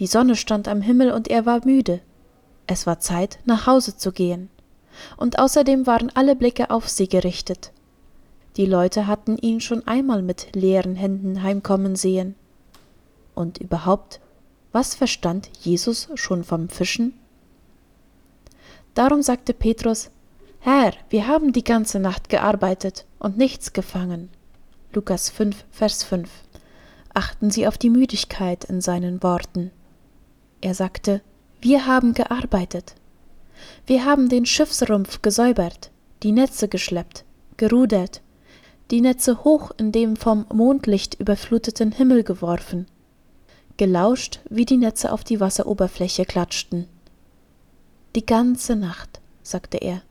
Die 0.00 0.08
Sonne 0.08 0.34
stand 0.34 0.66
am 0.66 0.80
Himmel 0.82 1.12
und 1.12 1.28
er 1.28 1.46
war 1.46 1.64
müde. 1.64 2.00
Es 2.66 2.84
war 2.84 2.98
Zeit, 2.98 3.38
nach 3.44 3.68
Hause 3.68 3.96
zu 3.96 4.10
gehen. 4.10 4.50
Und 5.16 5.38
außerdem 5.38 5.86
waren 5.86 6.10
alle 6.16 6.34
Blicke 6.34 6.70
auf 6.70 6.88
sie 6.88 7.08
gerichtet. 7.08 7.70
Die 8.56 8.66
Leute 8.66 9.06
hatten 9.06 9.38
ihn 9.38 9.60
schon 9.60 9.86
einmal 9.86 10.20
mit 10.20 10.48
leeren 10.56 10.96
Händen 10.96 11.44
heimkommen 11.44 11.94
sehen. 11.94 12.34
Und 13.34 13.58
überhaupt, 13.58 14.20
was 14.72 14.94
verstand 14.94 15.50
Jesus 15.60 16.08
schon 16.14 16.44
vom 16.44 16.68
Fischen? 16.68 17.14
Darum 18.94 19.22
sagte 19.22 19.54
Petrus, 19.54 20.10
Herr, 20.60 20.92
wir 21.10 21.26
haben 21.26 21.52
die 21.52 21.64
ganze 21.64 21.98
Nacht 21.98 22.28
gearbeitet 22.28 23.04
und 23.18 23.36
nichts 23.36 23.72
gefangen. 23.72 24.28
Lukas 24.92 25.30
5, 25.30 25.64
Vers 25.70 26.04
5. 26.04 26.30
Achten 27.14 27.50
Sie 27.50 27.66
auf 27.66 27.78
die 27.78 27.90
Müdigkeit 27.90 28.64
in 28.64 28.80
seinen 28.80 29.22
Worten. 29.22 29.70
Er 30.60 30.74
sagte, 30.74 31.20
wir 31.60 31.86
haben 31.86 32.14
gearbeitet. 32.14 32.94
Wir 33.86 34.04
haben 34.04 34.28
den 34.28 34.46
Schiffsrumpf 34.46 35.22
gesäubert, 35.22 35.90
die 36.22 36.32
Netze 36.32 36.68
geschleppt, 36.68 37.24
gerudert, 37.56 38.20
die 38.90 39.00
Netze 39.00 39.44
hoch 39.44 39.70
in 39.78 39.92
dem 39.92 40.16
vom 40.16 40.46
Mondlicht 40.52 41.18
überfluteten 41.18 41.92
Himmel 41.92 42.24
geworfen, 42.24 42.86
gelauscht, 43.82 44.38
wie 44.48 44.64
die 44.64 44.76
Netze 44.76 45.10
auf 45.10 45.24
die 45.24 45.40
Wasseroberfläche 45.40 46.24
klatschten. 46.24 46.86
Die 48.14 48.24
ganze 48.24 48.76
Nacht, 48.76 49.20
sagte 49.42 49.78
er. 49.78 50.02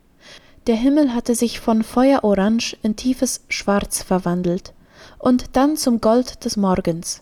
Der 0.68 0.76
Himmel 0.76 1.14
hatte 1.14 1.36
sich 1.36 1.62
von 1.62 1.82
Feuerorange 1.82 2.76
in 2.84 2.98
tiefes 2.98 3.46
Schwarz 3.48 4.04
verwandelt 4.04 4.74
und 5.20 5.56
dann 5.56 5.78
zum 5.78 6.02
Gold 6.02 6.44
des 6.44 6.58
Morgens. 6.58 7.22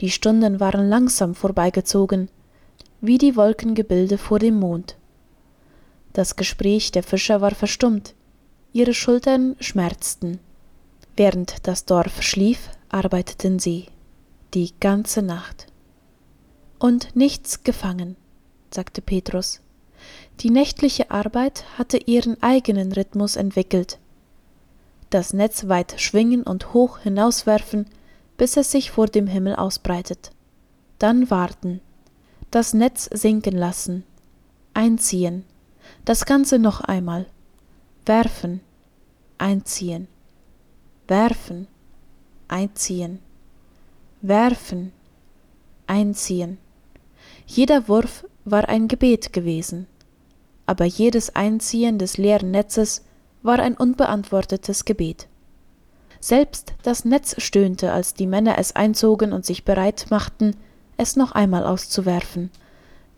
Die 0.00 0.08
Stunden 0.08 0.60
waren 0.60 0.88
langsam 0.88 1.34
vorbeigezogen, 1.34 2.30
wie 3.02 3.18
die 3.18 3.36
Wolkengebilde 3.36 4.16
vor 4.16 4.38
dem 4.38 4.58
Mond. 4.58 4.96
Das 6.14 6.36
Gespräch 6.36 6.90
der 6.90 7.02
Fischer 7.02 7.42
war 7.42 7.54
verstummt, 7.54 8.14
ihre 8.72 8.94
Schultern 8.94 9.56
schmerzten. 9.60 10.40
Während 11.18 11.66
das 11.66 11.84
Dorf 11.84 12.22
schlief, 12.22 12.70
arbeiteten 12.88 13.58
sie 13.58 13.88
die 14.54 14.72
ganze 14.80 15.22
Nacht. 15.22 15.66
Und 16.78 17.14
nichts 17.16 17.64
gefangen, 17.64 18.16
sagte 18.70 19.02
Petrus. 19.02 19.60
Die 20.40 20.50
nächtliche 20.50 21.10
Arbeit 21.10 21.64
hatte 21.76 21.98
ihren 21.98 22.40
eigenen 22.42 22.92
Rhythmus 22.92 23.36
entwickelt. 23.36 23.98
Das 25.10 25.32
Netz 25.32 25.68
weit 25.68 26.00
schwingen 26.00 26.42
und 26.42 26.72
hoch 26.72 26.98
hinauswerfen, 26.98 27.86
bis 28.36 28.56
es 28.56 28.70
sich 28.70 28.90
vor 28.90 29.06
dem 29.06 29.26
Himmel 29.26 29.56
ausbreitet. 29.56 30.30
Dann 30.98 31.30
warten, 31.30 31.80
das 32.50 32.74
Netz 32.74 33.08
sinken 33.12 33.56
lassen, 33.56 34.04
einziehen, 34.74 35.44
das 36.04 36.24
Ganze 36.24 36.58
noch 36.58 36.80
einmal, 36.80 37.26
werfen, 38.06 38.60
einziehen, 39.38 40.08
werfen, 41.08 41.66
einziehen, 42.48 43.20
werfen, 44.20 44.92
einziehen. 45.86 46.58
Jeder 47.46 47.88
Wurf 47.88 48.24
war 48.44 48.68
ein 48.68 48.88
Gebet 48.88 49.32
gewesen, 49.32 49.86
aber 50.66 50.84
jedes 50.84 51.34
Einziehen 51.34 51.98
des 51.98 52.18
leeren 52.18 52.50
Netzes 52.50 53.04
war 53.42 53.58
ein 53.58 53.76
unbeantwortetes 53.76 54.84
Gebet. 54.84 55.28
Selbst 56.20 56.74
das 56.82 57.04
Netz 57.04 57.40
stöhnte, 57.40 57.92
als 57.92 58.14
die 58.14 58.26
Männer 58.26 58.58
es 58.58 58.74
einzogen 58.74 59.32
und 59.32 59.46
sich 59.46 59.64
bereit 59.64 60.06
machten, 60.10 60.56
es 60.96 61.16
noch 61.16 61.32
einmal 61.32 61.64
auszuwerfen. 61.64 62.50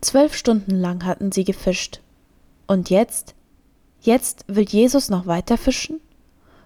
Zwölf 0.00 0.34
Stunden 0.34 0.76
lang 0.76 1.04
hatten 1.04 1.32
sie 1.32 1.44
gefischt. 1.44 2.00
Und 2.66 2.90
jetzt? 2.90 3.34
Jetzt 4.02 4.44
will 4.48 4.66
Jesus 4.68 5.08
noch 5.08 5.26
weiter 5.26 5.56
fischen? 5.56 6.00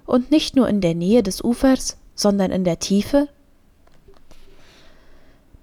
Und 0.06 0.30
nicht 0.30 0.56
nur 0.56 0.68
in 0.68 0.80
der 0.80 0.94
Nähe 0.94 1.22
des 1.22 1.42
Ufers, 1.42 1.96
sondern 2.14 2.50
in 2.50 2.64
der 2.64 2.78
Tiefe? 2.78 3.28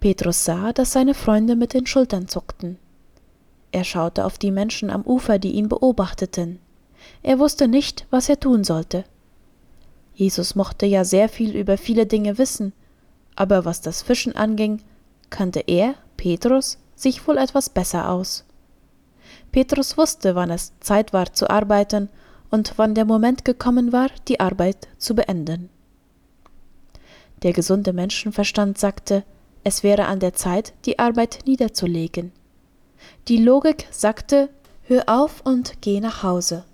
Petrus 0.01 0.43
sah, 0.43 0.73
dass 0.73 0.93
seine 0.93 1.13
Freunde 1.13 1.55
mit 1.55 1.75
den 1.75 1.85
Schultern 1.85 2.27
zuckten. 2.27 2.79
Er 3.71 3.83
schaute 3.83 4.25
auf 4.25 4.39
die 4.39 4.49
Menschen 4.49 4.89
am 4.89 5.03
Ufer, 5.03 5.37
die 5.37 5.51
ihn 5.51 5.69
beobachteten. 5.69 6.59
Er 7.21 7.37
wusste 7.37 7.67
nicht, 7.67 8.07
was 8.09 8.27
er 8.27 8.39
tun 8.39 8.63
sollte. 8.63 9.05
Jesus 10.15 10.55
mochte 10.55 10.87
ja 10.87 11.05
sehr 11.05 11.29
viel 11.29 11.55
über 11.55 11.77
viele 11.77 12.07
Dinge 12.07 12.39
wissen, 12.39 12.73
aber 13.35 13.63
was 13.63 13.81
das 13.81 14.01
Fischen 14.01 14.35
anging, 14.35 14.81
kannte 15.29 15.63
er, 15.67 15.93
Petrus, 16.17 16.79
sich 16.95 17.27
wohl 17.27 17.37
etwas 17.37 17.69
besser 17.69 18.09
aus. 18.09 18.43
Petrus 19.51 19.97
wusste, 19.97 20.33
wann 20.33 20.49
es 20.49 20.73
Zeit 20.79 21.13
war 21.13 21.31
zu 21.31 21.47
arbeiten 21.47 22.09
und 22.49 22.73
wann 22.77 22.95
der 22.95 23.05
Moment 23.05 23.45
gekommen 23.45 23.91
war, 23.91 24.09
die 24.27 24.39
Arbeit 24.39 24.87
zu 24.97 25.13
beenden. 25.13 25.69
Der 27.43 27.53
gesunde 27.53 27.93
Menschenverstand 27.93 28.79
sagte, 28.79 29.23
es 29.63 29.83
wäre 29.83 30.05
an 30.05 30.19
der 30.19 30.33
Zeit, 30.33 30.73
die 30.85 30.99
Arbeit 30.99 31.39
niederzulegen. 31.45 32.31
Die 33.27 33.37
Logik 33.37 33.87
sagte, 33.91 34.49
hör 34.83 35.03
auf 35.07 35.41
und 35.45 35.81
geh 35.81 35.99
nach 35.99 36.23
Hause. 36.23 36.65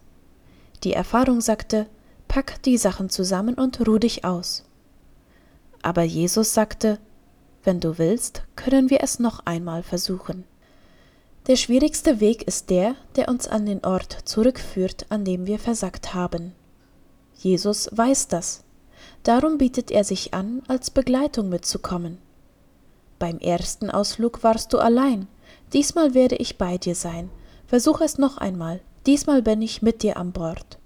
Die 0.83 0.93
Erfahrung 0.93 1.41
sagte, 1.41 1.87
pack 2.27 2.61
die 2.63 2.77
Sachen 2.77 3.09
zusammen 3.09 3.55
und 3.55 3.85
ruh 3.87 3.97
dich 3.97 4.25
aus. 4.25 4.63
Aber 5.81 6.03
Jesus 6.03 6.53
sagte, 6.53 6.99
wenn 7.63 7.79
du 7.79 7.97
willst, 7.97 8.43
können 8.55 8.89
wir 8.89 9.01
es 9.01 9.19
noch 9.19 9.45
einmal 9.45 9.83
versuchen. 9.83 10.45
Der 11.47 11.55
schwierigste 11.55 12.19
Weg 12.19 12.43
ist 12.43 12.69
der, 12.69 12.95
der 13.15 13.29
uns 13.29 13.47
an 13.47 13.65
den 13.65 13.83
Ort 13.85 14.17
zurückführt, 14.25 15.05
an 15.09 15.25
dem 15.25 15.45
wir 15.45 15.59
versagt 15.59 16.13
haben. 16.13 16.53
Jesus 17.35 17.89
weiß 17.91 18.27
das. 18.27 18.63
Darum 19.23 19.57
bietet 19.57 19.91
er 19.91 20.03
sich 20.03 20.33
an, 20.33 20.61
als 20.67 20.91
Begleitung 20.91 21.49
mitzukommen. 21.49 22.17
Beim 23.19 23.39
ersten 23.39 23.89
Ausflug 23.89 24.43
warst 24.43 24.73
du 24.73 24.77
allein, 24.77 25.27
diesmal 25.73 26.13
werde 26.13 26.35
ich 26.35 26.57
bei 26.57 26.77
dir 26.77 26.95
sein. 26.95 27.29
Versuch 27.65 28.01
es 28.01 28.17
noch 28.17 28.37
einmal, 28.37 28.81
diesmal 29.05 29.41
bin 29.41 29.61
ich 29.61 29.81
mit 29.81 30.03
dir 30.03 30.17
an 30.17 30.31
Bord. 30.31 30.77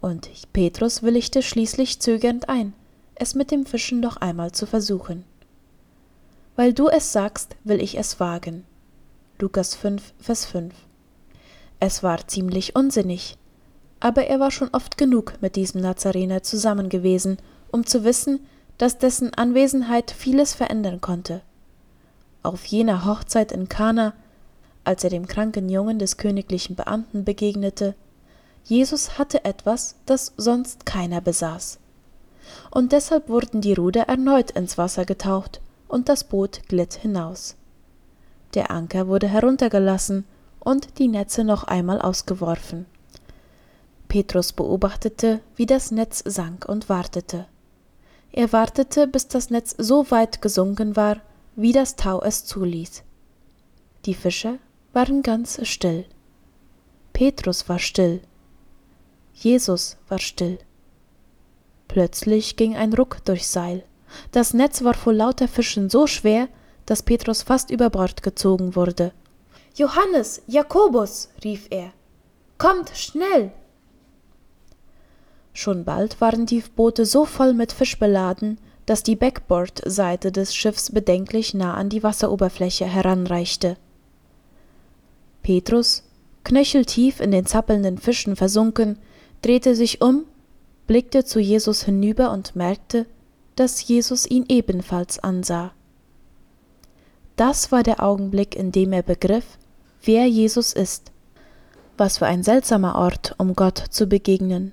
Und 0.00 0.30
Petrus 0.52 1.02
willigte 1.02 1.42
schließlich 1.42 2.00
zögernd 2.00 2.48
ein, 2.48 2.74
es 3.14 3.34
mit 3.34 3.50
dem 3.50 3.66
Fischen 3.66 4.00
noch 4.00 4.16
einmal 4.18 4.52
zu 4.52 4.66
versuchen. 4.66 5.24
Weil 6.56 6.72
du 6.72 6.88
es 6.88 7.12
sagst, 7.12 7.56
will 7.64 7.80
ich 7.80 7.98
es 7.98 8.20
wagen. 8.20 8.64
Lukas 9.38 9.74
5, 9.74 10.14
Vers 10.18 10.46
5. 10.46 10.74
Es 11.80 12.02
war 12.02 12.26
ziemlich 12.28 12.76
unsinnig, 12.76 13.36
aber 14.00 14.26
er 14.26 14.40
war 14.40 14.50
schon 14.50 14.68
oft 14.72 14.98
genug 14.98 15.34
mit 15.40 15.56
diesem 15.56 15.80
Nazarener 15.80 16.42
zusammen 16.42 16.88
gewesen, 16.88 17.38
um 17.70 17.86
zu 17.86 18.04
wissen, 18.04 18.40
dass 18.80 18.96
dessen 18.96 19.34
Anwesenheit 19.34 20.10
vieles 20.10 20.54
verändern 20.54 21.02
konnte. 21.02 21.42
Auf 22.42 22.64
jener 22.64 23.04
Hochzeit 23.04 23.52
in 23.52 23.68
Kana, 23.68 24.14
als 24.84 25.04
er 25.04 25.10
dem 25.10 25.26
kranken 25.26 25.68
Jungen 25.68 25.98
des 25.98 26.16
königlichen 26.16 26.76
Beamten 26.76 27.26
begegnete, 27.26 27.94
Jesus 28.64 29.18
hatte 29.18 29.44
etwas, 29.44 29.96
das 30.06 30.32
sonst 30.38 30.86
keiner 30.86 31.20
besaß. 31.20 31.78
Und 32.70 32.92
deshalb 32.92 33.28
wurden 33.28 33.60
die 33.60 33.74
Ruder 33.74 34.04
erneut 34.04 34.52
ins 34.52 34.78
Wasser 34.78 35.04
getaucht 35.04 35.60
und 35.86 36.08
das 36.08 36.24
Boot 36.24 36.62
glitt 36.66 36.94
hinaus. 36.94 37.56
Der 38.54 38.70
Anker 38.70 39.08
wurde 39.08 39.28
heruntergelassen 39.28 40.24
und 40.58 40.98
die 40.98 41.08
Netze 41.08 41.44
noch 41.44 41.64
einmal 41.64 42.00
ausgeworfen. 42.00 42.86
Petrus 44.08 44.54
beobachtete, 44.54 45.40
wie 45.54 45.66
das 45.66 45.90
Netz 45.90 46.22
sank 46.24 46.64
und 46.66 46.88
wartete. 46.88 47.44
Er 48.32 48.52
wartete, 48.52 49.06
bis 49.06 49.28
das 49.28 49.50
Netz 49.50 49.74
so 49.76 50.10
weit 50.10 50.40
gesunken 50.40 50.96
war, 50.96 51.20
wie 51.56 51.72
das 51.72 51.96
Tau 51.96 52.20
es 52.22 52.44
zuließ. 52.44 53.02
Die 54.06 54.14
Fische 54.14 54.58
waren 54.92 55.22
ganz 55.22 55.60
still. 55.66 56.06
Petrus 57.12 57.68
war 57.68 57.78
still. 57.78 58.20
Jesus 59.34 59.96
war 60.08 60.18
still. 60.18 60.58
Plötzlich 61.88 62.56
ging 62.56 62.76
ein 62.76 62.92
Ruck 62.92 63.24
durchs 63.24 63.52
Seil. 63.52 63.84
Das 64.32 64.54
Netz 64.54 64.84
war 64.84 64.94
vor 64.94 65.12
lauter 65.12 65.48
Fischen 65.48 65.90
so 65.90 66.06
schwer, 66.06 66.48
dass 66.86 67.02
Petrus 67.02 67.42
fast 67.42 67.70
über 67.70 67.90
Bord 67.90 68.22
gezogen 68.22 68.74
wurde. 68.74 69.12
Johannes, 69.74 70.42
Jakobus, 70.46 71.28
rief 71.44 71.66
er, 71.70 71.92
kommt 72.58 72.90
schnell. 72.90 73.52
Schon 75.60 75.84
bald 75.84 76.22
waren 76.22 76.46
die 76.46 76.64
Boote 76.74 77.04
so 77.04 77.26
voll 77.26 77.52
mit 77.52 77.70
Fisch 77.70 77.98
beladen, 77.98 78.56
dass 78.86 79.02
die 79.02 79.14
Backbordseite 79.14 80.32
des 80.32 80.54
Schiffs 80.54 80.90
bedenklich 80.90 81.52
nah 81.52 81.74
an 81.74 81.90
die 81.90 82.02
Wasseroberfläche 82.02 82.86
heranreichte. 82.86 83.76
Petrus, 85.42 86.02
knöcheltief 86.44 87.20
in 87.20 87.30
den 87.30 87.44
zappelnden 87.44 87.98
Fischen 87.98 88.36
versunken, 88.36 88.96
drehte 89.42 89.74
sich 89.74 90.00
um, 90.00 90.24
blickte 90.86 91.26
zu 91.26 91.40
Jesus 91.40 91.82
hinüber 91.82 92.32
und 92.32 92.56
merkte, 92.56 93.04
dass 93.54 93.86
Jesus 93.86 94.24
ihn 94.24 94.46
ebenfalls 94.48 95.18
ansah. 95.18 95.72
Das 97.36 97.70
war 97.70 97.82
der 97.82 98.02
Augenblick, 98.02 98.56
in 98.56 98.72
dem 98.72 98.94
er 98.94 99.02
begriff, 99.02 99.58
wer 100.04 100.26
Jesus 100.26 100.72
ist. 100.72 101.12
Was 101.98 102.16
für 102.16 102.24
ein 102.24 102.42
seltsamer 102.42 102.94
Ort, 102.94 103.34
um 103.36 103.54
Gott 103.54 103.76
zu 103.90 104.06
begegnen. 104.06 104.72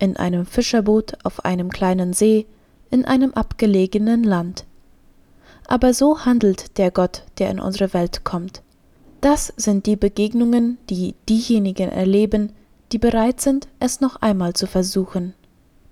In 0.00 0.16
einem 0.16 0.46
Fischerboot 0.46 1.12
auf 1.24 1.44
einem 1.44 1.68
kleinen 1.68 2.12
See, 2.14 2.46
in 2.90 3.04
einem 3.04 3.32
abgelegenen 3.34 4.24
Land. 4.24 4.64
Aber 5.68 5.94
so 5.94 6.24
handelt 6.24 6.78
der 6.78 6.90
Gott, 6.90 7.22
der 7.38 7.50
in 7.50 7.60
unsere 7.60 7.94
Welt 7.94 8.24
kommt. 8.24 8.62
Das 9.20 9.52
sind 9.56 9.86
die 9.86 9.96
Begegnungen, 9.96 10.78
die 10.88 11.14
diejenigen 11.28 11.90
erleben, 11.90 12.52
die 12.90 12.98
bereit 12.98 13.40
sind, 13.40 13.68
es 13.78 14.00
noch 14.00 14.16
einmal 14.16 14.54
zu 14.54 14.66
versuchen. 14.66 15.34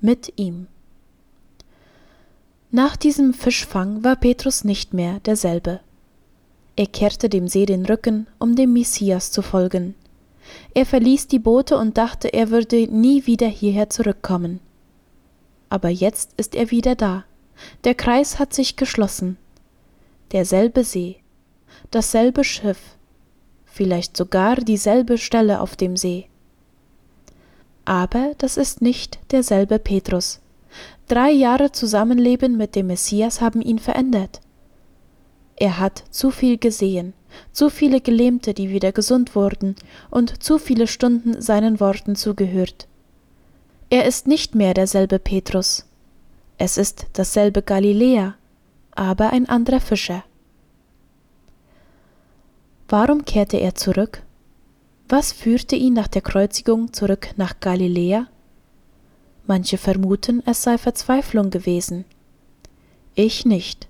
Mit 0.01 0.33
ihm. 0.37 0.67
Nach 2.71 2.97
diesem 2.97 3.35
Fischfang 3.35 4.03
war 4.05 4.17
Petrus 4.17 4.65
nicht 4.65 4.95
mehr 4.95 5.21
derselbe. 5.21 5.81
Er 6.77 6.87
kehrte 6.87 7.29
dem 7.29 7.47
See 7.47 7.67
den 7.67 7.85
Rücken, 7.85 8.27
um 8.39 8.57
dem 8.57 8.73
Messias 8.73 9.31
zu 9.31 9.43
folgen. 9.43 9.95
Er 10.75 10.87
verließ 10.87 11.29
die 11.29 11.39
Boote 11.39 11.77
und 11.77 11.99
dachte, 11.99 12.33
er 12.33 12.51
würde 12.51 12.87
nie 12.89 13.27
wieder 13.27 13.49
hierher 13.49 13.91
zurückkommen. 13.91 14.61
Aber 15.69 15.89
jetzt 15.89 16.33
ist 16.37 16.55
er 16.55 16.71
wieder 16.71 16.95
da. 16.95 17.25
Der 17.85 17.95
Kreis 17.95 18.39
hat 18.39 18.55
sich 18.55 18.77
geschlossen. 18.77 19.37
Derselbe 20.33 20.85
See, 20.85 21.17
dasselbe 21.91 22.45
Schiff, 22.45 22.97
vielleicht 23.65 24.17
sogar 24.17 24.57
dieselbe 24.57 25.19
Stelle 25.19 25.61
auf 25.61 25.77
dem 25.77 25.97
See. 25.97 26.27
Aber 27.85 28.35
das 28.39 28.57
ist 28.57 28.83
nicht 28.83 29.19
derselbe 29.31 29.79
Petrus. 29.79 30.41
Drei 31.09 31.31
Jahre 31.31 31.73
Zusammenleben 31.73 32.59
mit 32.59 32.77
dem 32.77 32.89
Messias 32.89 33.41
haben 33.41 33.63
ihn 33.63 33.79
verändert. 33.79 34.41
Er 35.57 35.79
hat 35.79 36.05
zu 36.11 36.31
viel 36.31 36.59
gesehen, 36.59 37.15
zu 37.53 37.71
viele 37.71 38.01
Gelähmte, 38.01 38.55
die 38.55 38.71
wieder 38.71 38.93
gesund 38.93 39.35
wurden, 39.35 39.77
und 40.11 40.43
zu 40.43 40.59
viele 40.59 40.87
Stunden 40.87 41.41
seinen 41.41 41.81
Worten 41.81 42.17
zugehört. 42.17 42.87
Er 43.91 44.05
ist 44.05 44.27
nicht 44.27 44.55
mehr 44.55 44.75
derselbe 44.75 45.19
Petrus. 45.19 45.87
Es 46.59 46.77
ist 46.77 47.07
dasselbe 47.15 47.63
Galiläa, 47.63 48.35
aber 48.91 49.31
ein 49.31 49.49
anderer 49.49 49.81
Fischer. 49.81 50.25
Warum 52.89 53.25
kehrte 53.25 53.59
er 53.59 53.75
zurück? 53.75 54.23
Was 55.09 55.33
führte 55.33 55.77
ihn 55.77 55.95
nach 55.95 56.09
der 56.09 56.23
Kreuzigung 56.23 56.93
zurück 56.93 57.31
nach 57.37 57.61
Galiläa? 57.61 58.27
Manche 59.47 59.79
vermuten, 59.79 60.43
es 60.45 60.63
sei 60.63 60.77
Verzweiflung 60.77 61.49
gewesen. 61.49 62.05
Ich 63.15 63.47
nicht. 63.47 63.88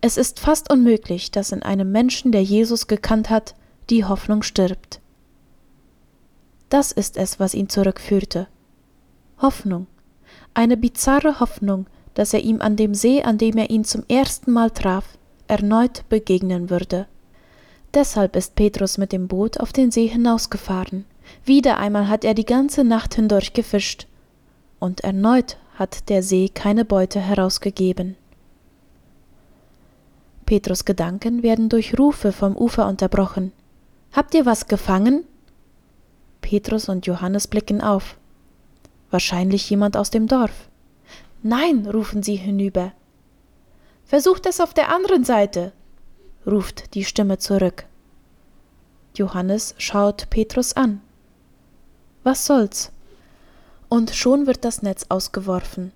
Es 0.00 0.16
ist 0.16 0.40
fast 0.40 0.72
unmöglich, 0.72 1.30
dass 1.30 1.52
in 1.52 1.62
einem 1.62 1.92
Menschen, 1.92 2.32
der 2.32 2.42
Jesus 2.42 2.86
gekannt 2.86 3.30
hat, 3.30 3.54
die 3.90 4.04
Hoffnung 4.04 4.42
stirbt. 4.42 5.00
Das 6.68 6.92
ist 6.92 7.16
es, 7.16 7.40
was 7.40 7.54
ihn 7.54 7.68
zurückführte. 7.68 8.46
Hoffnung. 9.42 9.86
Eine 10.54 10.76
bizarre 10.76 11.40
Hoffnung, 11.40 11.86
dass 12.14 12.32
er 12.32 12.40
ihm 12.40 12.60
an 12.60 12.76
dem 12.76 12.94
See, 12.94 13.22
an 13.22 13.38
dem 13.38 13.56
er 13.56 13.70
ihn 13.70 13.84
zum 13.84 14.04
ersten 14.08 14.52
Mal 14.52 14.70
traf, 14.70 15.04
erneut 15.48 16.08
begegnen 16.08 16.70
würde. 16.70 17.06
Deshalb 17.92 18.36
ist 18.36 18.54
Petrus 18.54 18.98
mit 18.98 19.12
dem 19.12 19.26
Boot 19.26 19.58
auf 19.58 19.72
den 19.72 19.90
See 19.90 20.06
hinausgefahren. 20.06 21.04
Wieder 21.44 21.78
einmal 21.78 22.08
hat 22.08 22.24
er 22.24 22.34
die 22.34 22.44
ganze 22.44 22.84
Nacht 22.84 23.14
hindurch 23.14 23.52
gefischt. 23.52 24.06
Und 24.78 25.00
erneut 25.00 25.56
hat 25.74 26.08
der 26.08 26.22
See 26.22 26.48
keine 26.48 26.84
Beute 26.84 27.20
herausgegeben. 27.20 28.16
Petrus 30.50 30.84
Gedanken 30.84 31.44
werden 31.44 31.68
durch 31.68 31.96
Rufe 31.96 32.32
vom 32.32 32.56
Ufer 32.56 32.88
unterbrochen. 32.88 33.52
Habt 34.10 34.34
ihr 34.34 34.46
was 34.46 34.66
gefangen? 34.66 35.22
Petrus 36.40 36.88
und 36.88 37.06
Johannes 37.06 37.46
blicken 37.46 37.80
auf. 37.80 38.16
Wahrscheinlich 39.12 39.70
jemand 39.70 39.96
aus 39.96 40.10
dem 40.10 40.26
Dorf. 40.26 40.68
Nein, 41.44 41.86
rufen 41.86 42.24
sie 42.24 42.34
hinüber. 42.34 42.90
Versucht 44.04 44.44
es 44.44 44.60
auf 44.60 44.74
der 44.74 44.92
anderen 44.92 45.22
Seite, 45.22 45.70
ruft 46.44 46.94
die 46.94 47.04
Stimme 47.04 47.38
zurück. 47.38 47.84
Johannes 49.14 49.76
schaut 49.78 50.30
Petrus 50.30 50.72
an. 50.72 51.00
Was 52.24 52.44
soll's? 52.44 52.90
Und 53.88 54.10
schon 54.10 54.48
wird 54.48 54.64
das 54.64 54.82
Netz 54.82 55.06
ausgeworfen. 55.10 55.92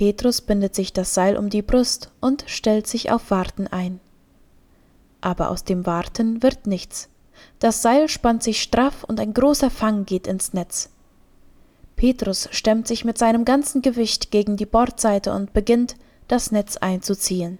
Petrus 0.00 0.40
bindet 0.40 0.74
sich 0.74 0.94
das 0.94 1.12
Seil 1.12 1.36
um 1.36 1.50
die 1.50 1.60
Brust 1.60 2.10
und 2.20 2.44
stellt 2.46 2.86
sich 2.86 3.10
auf 3.10 3.30
Warten 3.30 3.66
ein. 3.66 4.00
Aber 5.20 5.50
aus 5.50 5.62
dem 5.62 5.84
Warten 5.84 6.42
wird 6.42 6.66
nichts. 6.66 7.10
Das 7.58 7.82
Seil 7.82 8.08
spannt 8.08 8.42
sich 8.42 8.62
straff 8.62 9.04
und 9.04 9.20
ein 9.20 9.34
großer 9.34 9.68
Fang 9.68 10.06
geht 10.06 10.26
ins 10.26 10.54
Netz. 10.54 10.88
Petrus 11.96 12.48
stemmt 12.50 12.88
sich 12.88 13.04
mit 13.04 13.18
seinem 13.18 13.44
ganzen 13.44 13.82
Gewicht 13.82 14.30
gegen 14.30 14.56
die 14.56 14.64
Bordseite 14.64 15.34
und 15.34 15.52
beginnt, 15.52 15.96
das 16.28 16.50
Netz 16.50 16.78
einzuziehen. 16.78 17.58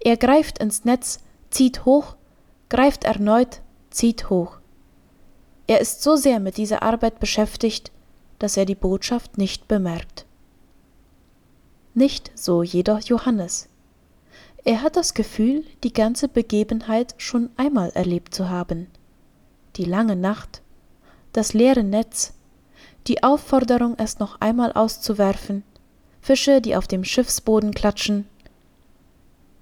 Er 0.00 0.18
greift 0.18 0.58
ins 0.58 0.84
Netz, 0.84 1.20
zieht 1.48 1.86
hoch, 1.86 2.16
greift 2.68 3.04
erneut, 3.04 3.62
zieht 3.88 4.28
hoch. 4.28 4.58
Er 5.66 5.80
ist 5.80 6.02
so 6.02 6.16
sehr 6.16 6.38
mit 6.38 6.58
dieser 6.58 6.82
Arbeit 6.82 7.18
beschäftigt, 7.18 7.92
dass 8.40 8.58
er 8.58 8.66
die 8.66 8.74
Botschaft 8.74 9.38
nicht 9.38 9.68
bemerkt. 9.68 10.25
Nicht 11.96 12.30
so 12.34 12.62
jedoch 12.62 13.00
Johannes. 13.00 13.70
Er 14.64 14.82
hat 14.82 14.96
das 14.96 15.14
Gefühl, 15.14 15.64
die 15.82 15.94
ganze 15.94 16.28
Begebenheit 16.28 17.14
schon 17.16 17.48
einmal 17.56 17.88
erlebt 17.94 18.34
zu 18.34 18.50
haben. 18.50 18.88
Die 19.76 19.86
lange 19.86 20.14
Nacht, 20.14 20.60
das 21.32 21.54
leere 21.54 21.82
Netz, 21.82 22.34
die 23.06 23.22
Aufforderung, 23.22 23.94
es 23.96 24.18
noch 24.18 24.42
einmal 24.42 24.72
auszuwerfen, 24.72 25.62
Fische, 26.20 26.60
die 26.60 26.76
auf 26.76 26.86
dem 26.86 27.02
Schiffsboden 27.02 27.72
klatschen, 27.72 28.28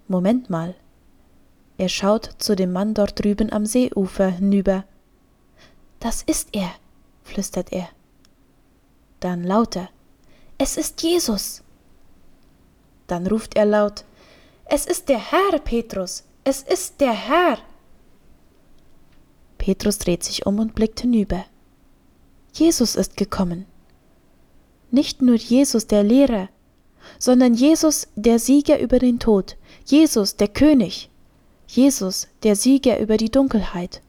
Moment 0.08 0.50
mal. 0.50 0.74
Er 1.78 1.88
schaut 1.88 2.30
zu 2.38 2.56
dem 2.56 2.72
Mann 2.72 2.94
dort 2.94 3.22
drüben 3.22 3.52
am 3.52 3.64
Seeufer 3.64 4.28
hinüber. 4.28 4.82
Das 6.00 6.22
ist 6.24 6.48
er, 6.50 6.72
flüstert 7.22 7.72
er. 7.72 7.88
Dann 9.20 9.44
lauter. 9.44 9.88
Es 10.58 10.76
ist 10.76 11.00
Jesus. 11.02 11.63
Dann 13.06 13.26
ruft 13.26 13.56
er 13.56 13.64
laut. 13.64 14.04
Es 14.66 14.86
ist 14.86 15.08
der 15.08 15.18
Herr, 15.18 15.58
Petrus. 15.58 16.24
Es 16.44 16.62
ist 16.62 17.00
der 17.00 17.12
Herr. 17.12 17.58
Petrus 19.58 19.98
dreht 19.98 20.22
sich 20.24 20.46
um 20.46 20.58
und 20.58 20.74
blickt 20.74 21.00
hinüber. 21.00 21.44
Jesus 22.52 22.96
ist 22.96 23.16
gekommen. 23.16 23.66
Nicht 24.90 25.22
nur 25.22 25.36
Jesus 25.36 25.86
der 25.86 26.02
Lehrer, 26.02 26.48
sondern 27.18 27.54
Jesus 27.54 28.08
der 28.14 28.38
Sieger 28.38 28.78
über 28.78 28.98
den 28.98 29.18
Tod, 29.18 29.56
Jesus 29.84 30.36
der 30.36 30.48
König, 30.48 31.10
Jesus 31.66 32.28
der 32.42 32.56
Sieger 32.56 33.00
über 33.00 33.16
die 33.16 33.30
Dunkelheit, 33.30 34.02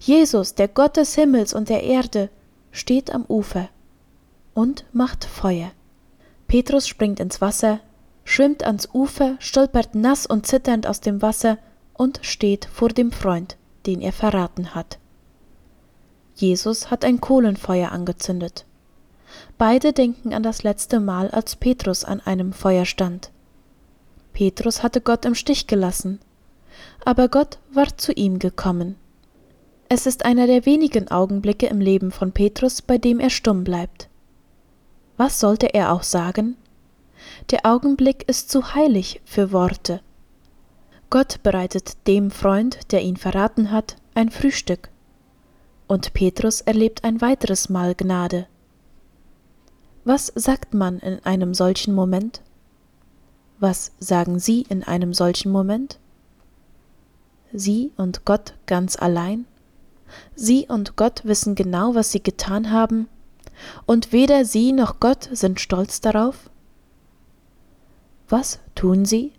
Jesus 0.00 0.54
der 0.54 0.68
Gott 0.68 0.96
des 0.96 1.14
Himmels 1.14 1.52
und 1.52 1.68
der 1.68 1.82
Erde 1.82 2.30
steht 2.70 3.12
am 3.12 3.24
Ufer 3.26 3.68
und 4.54 4.84
macht 4.92 5.24
Feuer. 5.24 5.72
Petrus 6.46 6.88
springt 6.88 7.20
ins 7.20 7.40
Wasser, 7.40 7.80
schwimmt 8.24 8.64
ans 8.64 8.88
Ufer, 8.92 9.36
stolpert 9.38 9.94
nass 9.94 10.26
und 10.26 10.46
zitternd 10.46 10.86
aus 10.86 11.00
dem 11.00 11.22
Wasser 11.22 11.58
und 11.94 12.20
steht 12.22 12.64
vor 12.66 12.88
dem 12.88 13.12
Freund, 13.12 13.56
den 13.86 14.00
er 14.00 14.12
verraten 14.12 14.74
hat. 14.74 14.98
Jesus 16.34 16.90
hat 16.90 17.04
ein 17.04 17.20
Kohlenfeuer 17.20 17.92
angezündet. 17.92 18.64
Beide 19.58 19.92
denken 19.92 20.32
an 20.32 20.42
das 20.42 20.62
letzte 20.62 21.00
Mal, 21.00 21.30
als 21.30 21.56
Petrus 21.56 22.04
an 22.04 22.20
einem 22.20 22.52
Feuer 22.52 22.84
stand. 22.84 23.30
Petrus 24.32 24.82
hatte 24.82 25.00
Gott 25.00 25.24
im 25.24 25.34
Stich 25.34 25.66
gelassen, 25.66 26.20
aber 27.04 27.28
Gott 27.28 27.58
war 27.72 27.96
zu 27.96 28.12
ihm 28.12 28.38
gekommen. 28.38 28.96
Es 29.88 30.06
ist 30.06 30.24
einer 30.24 30.46
der 30.46 30.64
wenigen 30.64 31.10
Augenblicke 31.10 31.66
im 31.66 31.80
Leben 31.80 32.12
von 32.12 32.32
Petrus, 32.32 32.80
bei 32.80 32.96
dem 32.96 33.20
er 33.20 33.30
stumm 33.30 33.62
bleibt. 33.62 34.08
Was 35.18 35.38
sollte 35.38 35.74
er 35.74 35.92
auch 35.92 36.02
sagen? 36.02 36.56
Der 37.50 37.66
Augenblick 37.66 38.28
ist 38.28 38.50
zu 38.50 38.74
heilig 38.74 39.20
für 39.24 39.52
Worte. 39.52 40.00
Gott 41.10 41.42
bereitet 41.42 42.06
dem 42.06 42.30
Freund, 42.30 42.92
der 42.92 43.02
ihn 43.02 43.16
verraten 43.16 43.70
hat, 43.70 43.96
ein 44.14 44.30
Frühstück. 44.30 44.88
Und 45.86 46.14
Petrus 46.14 46.62
erlebt 46.62 47.04
ein 47.04 47.20
weiteres 47.20 47.68
Mal 47.68 47.94
Gnade. 47.94 48.46
Was 50.04 50.32
sagt 50.34 50.74
man 50.74 50.98
in 50.98 51.24
einem 51.24 51.54
solchen 51.54 51.94
Moment? 51.94 52.40
Was 53.60 53.92
sagen 54.00 54.38
Sie 54.38 54.62
in 54.68 54.82
einem 54.82 55.14
solchen 55.14 55.52
Moment? 55.52 55.98
Sie 57.52 57.92
und 57.96 58.24
Gott 58.24 58.54
ganz 58.66 58.96
allein? 58.96 59.44
Sie 60.34 60.66
und 60.66 60.96
Gott 60.96 61.24
wissen 61.24 61.54
genau, 61.54 61.94
was 61.94 62.10
Sie 62.10 62.22
getan 62.22 62.70
haben, 62.70 63.08
und 63.86 64.12
weder 64.12 64.44
Sie 64.44 64.72
noch 64.72 64.98
Gott 64.98 65.28
sind 65.32 65.60
stolz 65.60 66.00
darauf? 66.00 66.50
Was 68.32 68.60
tun 68.74 69.04
Sie? 69.04 69.30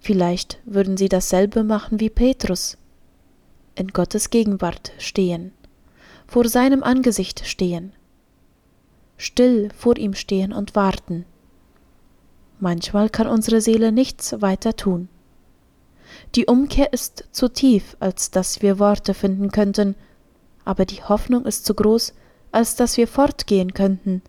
Vielleicht 0.00 0.58
würden 0.64 0.96
Sie 0.96 1.10
dasselbe 1.10 1.62
machen 1.62 2.00
wie 2.00 2.08
Petrus, 2.08 2.78
in 3.74 3.88
Gottes 3.88 4.30
Gegenwart 4.30 4.92
stehen, 4.96 5.52
vor 6.26 6.48
seinem 6.48 6.82
Angesicht 6.82 7.44
stehen, 7.44 7.92
still 9.18 9.68
vor 9.76 9.98
ihm 9.98 10.14
stehen 10.14 10.54
und 10.54 10.76
warten. 10.76 11.26
Manchmal 12.58 13.10
kann 13.10 13.26
unsere 13.26 13.60
Seele 13.60 13.92
nichts 13.92 14.40
weiter 14.40 14.74
tun. 14.74 15.10
Die 16.36 16.46
Umkehr 16.46 16.94
ist 16.94 17.28
zu 17.32 17.52
tief, 17.52 17.98
als 18.00 18.30
dass 18.30 18.62
wir 18.62 18.78
Worte 18.78 19.12
finden 19.12 19.50
könnten, 19.50 19.94
aber 20.64 20.86
die 20.86 21.04
Hoffnung 21.04 21.44
ist 21.44 21.66
zu 21.66 21.74
groß, 21.74 22.14
als 22.50 22.76
dass 22.76 22.96
wir 22.96 23.08
fortgehen 23.08 23.74
könnten. 23.74 24.22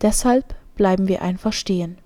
Deshalb 0.00 0.54
bleiben 0.74 1.08
wir 1.08 1.22
einfach 1.22 1.52
stehen. 1.52 1.98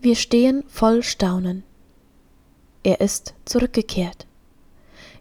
Wir 0.00 0.16
stehen 0.16 0.64
voll 0.66 1.02
Staunen. 1.02 1.62
Er 2.82 3.00
ist 3.00 3.34
zurückgekehrt. 3.44 4.26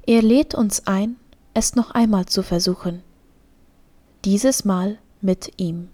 Er 0.07 0.23
lädt 0.23 0.55
uns 0.55 0.87
ein, 0.87 1.17
es 1.53 1.75
noch 1.75 1.91
einmal 1.91 2.25
zu 2.25 2.41
versuchen. 2.41 3.03
Dieses 4.25 4.65
Mal 4.65 4.97
mit 5.21 5.53
ihm. 5.57 5.89